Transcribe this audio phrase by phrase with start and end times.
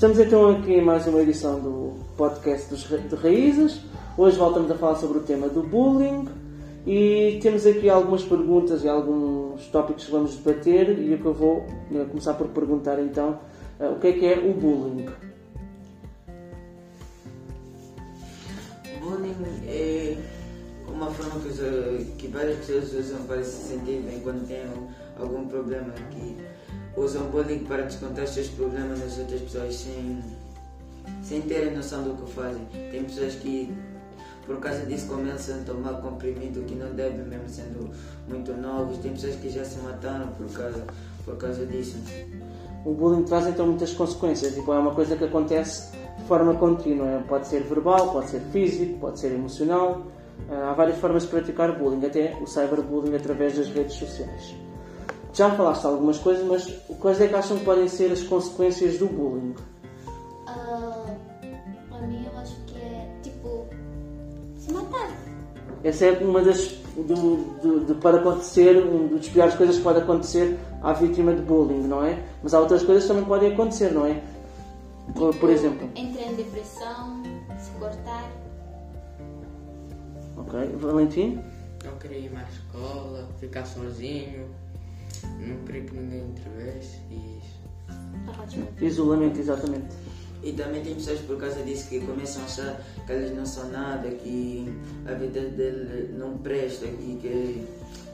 [0.00, 3.82] Estamos então aqui em mais uma edição do podcast dos, de Raízes.
[4.16, 6.26] Hoje voltamos a falar sobre o tema do bullying
[6.86, 11.34] e temos aqui algumas perguntas e alguns tópicos que vamos debater e o que eu
[11.34, 13.40] vou eh, começar por perguntar então
[13.78, 15.06] uh, o que é que é o bullying?
[19.02, 19.36] Bullying
[19.66, 20.16] é
[20.88, 24.62] uma forma que, que várias pessoas usam para se sentir quando têm
[25.18, 26.38] algum problema que
[27.00, 30.22] usam bullying para descontar seus problemas nas outras pessoas sem,
[31.22, 32.62] sem terem noção do que fazem.
[32.90, 33.72] Tem pessoas que
[34.46, 37.90] por causa disso começam a tomar comprimido que não devem mesmo sendo
[38.28, 38.98] muito novos.
[38.98, 40.84] Tem pessoas que já se mataram por causa,
[41.24, 41.96] por causa disso.
[42.84, 47.22] O bullying traz então muitas consequências, tipo, é uma coisa que acontece de forma contínua.
[47.28, 50.06] Pode ser verbal, pode ser físico, pode ser emocional.
[50.50, 54.54] Há várias formas de praticar bullying, até o cyberbullying através das redes sociais.
[55.32, 56.66] Já falaste algumas coisas, mas
[56.98, 59.54] quais é que acham que podem ser as consequências do bullying?
[60.48, 61.16] Uh,
[61.88, 63.66] para mim, eu acho que é tipo
[64.56, 65.10] se matar.
[65.84, 66.80] Essa é uma das.
[66.96, 71.40] Do, do, do, para acontecer, um dos piores coisas que pode acontecer à vítima de
[71.40, 72.20] bullying, não é?
[72.42, 74.20] Mas há outras coisas que também podem acontecer, não é?
[75.14, 75.88] Por, por exemplo.
[75.94, 77.22] Entrar em depressão,
[77.58, 78.28] se cortar.
[80.36, 80.76] Ok.
[80.76, 81.40] Valentim?
[81.84, 84.48] Não querer ir mais à escola, ficar sozinho
[85.38, 87.60] não queria que ninguém intervesse e isso.
[88.80, 89.94] Isolamento, exatamente.
[90.42, 93.68] E também tem pessoas por causa disso que começam a achar que elas não são
[93.70, 94.72] nada, que
[95.06, 97.66] a vida dele não presta e que,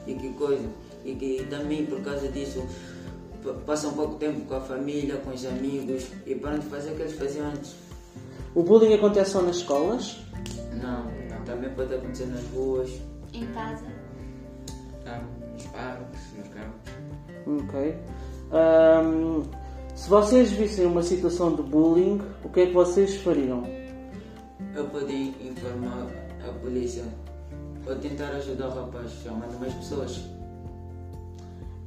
[0.05, 0.67] e que coisa.
[1.05, 2.65] E que também por causa disso
[3.65, 7.03] passam pouco tempo com a família, com os amigos e param de fazer o que
[7.03, 7.75] eles faziam antes.
[8.53, 10.17] O bullying acontece só nas escolas?
[10.73, 11.45] Não, não.
[11.45, 12.89] também pode acontecer nas ruas.
[13.33, 13.85] Em casa.
[15.53, 16.91] Nos parques, nos campos.
[17.63, 17.97] Ok.
[18.51, 19.43] Um,
[19.95, 23.63] se vocês vissem uma situação de bullying, o que é que vocês fariam?
[24.75, 26.07] Eu podia informar
[26.47, 27.03] a polícia
[27.87, 30.19] ou tentar ajudar o rapaz, chamando mais pessoas.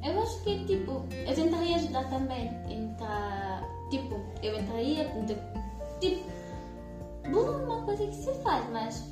[0.02, 2.50] Eu acho que, tipo, eu tentaria ajudar também.
[2.68, 3.06] Então,
[3.90, 5.04] tipo, eu entraria,
[6.00, 6.30] tipo,
[7.30, 9.04] bullying é uma coisa que se faz, mas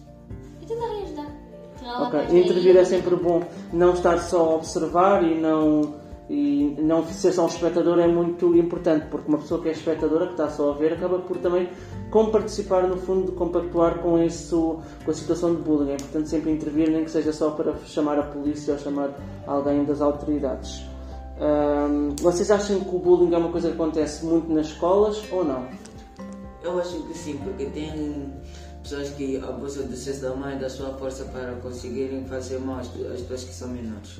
[0.61, 1.48] eu tentaria ajudar.
[1.83, 3.43] Ok, intervir é sempre bom.
[3.73, 5.95] Não estar só a observar e não
[6.31, 10.27] e não ser só um espectador é muito importante, porque uma pessoa que é espectadora,
[10.27, 11.71] que está só a ver, acaba por também
[12.11, 15.93] como participar no fundo de compactuar com, isso, com a situação de bullying.
[15.93, 19.11] É importante sempre intervir, nem que seja só para chamar a polícia ou chamar
[19.47, 20.85] alguém das autoridades.
[21.41, 25.45] Um, vocês acham que o bullying é uma coisa que acontece muito nas escolas ou
[25.45, 25.67] não?
[26.63, 28.35] Eu acho que sim, porque tem
[28.89, 33.45] pessoas que abusam do seu tamanho, da sua força para conseguirem fazer mal às pessoas
[33.45, 34.19] que são menores.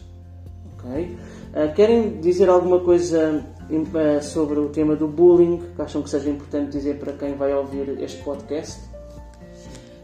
[0.75, 1.17] Ok.
[1.55, 6.29] Uh, querem dizer alguma coisa uh, sobre o tema do bullying que acham que seja
[6.29, 8.79] importante dizer para quem vai ouvir este podcast?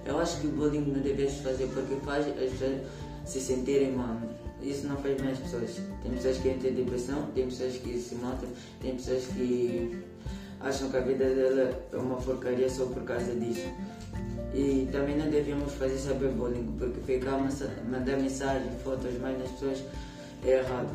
[0.07, 2.81] Eu acho que o bullying não deve se fazer porque faz as pessoas
[3.27, 4.17] se sentirem mal.
[4.63, 5.79] Isso não faz bem as pessoas.
[6.03, 8.49] Tem pessoas que entram em depressão, tem pessoas que se matam,
[8.81, 10.03] tem pessoas que
[10.61, 13.69] acham que a vida dela é uma porcaria só por causa disso.
[14.55, 17.39] E também não devíamos fazer cyberbullying, porque ficar
[17.91, 19.83] mandar mensagem, fotos mais nas pessoas
[20.45, 20.95] é errado.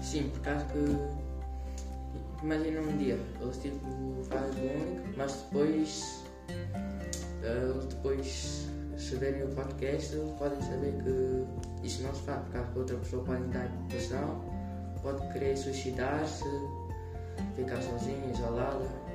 [0.00, 1.26] Sim, por causa que.
[2.42, 3.84] Imagina um dia, eles tipo
[4.28, 6.22] fazem bullying, mas depois.
[7.42, 12.70] Eles depois se verem o podcast podem saber que isso não se faz, por causa
[12.70, 14.44] que outra pessoa pode entrar em depressão,
[15.02, 16.44] pode querer suicidar-se,
[17.54, 19.05] ficar sozinha, isolada.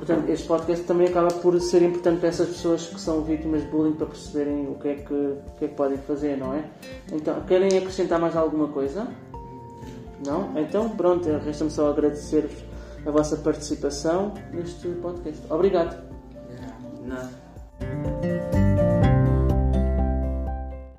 [0.00, 3.68] Portanto, este podcast também acaba por ser importante para essas pessoas que são vítimas de
[3.68, 6.64] bullying para perceberem o que é que, o que, é que podem fazer, não é?
[7.12, 9.06] Então, querem acrescentar mais alguma coisa?
[10.26, 10.58] Não?
[10.58, 12.48] Então, pronto, resta-me só agradecer
[13.04, 15.42] a vossa participação neste podcast.
[15.50, 16.02] Obrigado.
[17.04, 17.39] Não.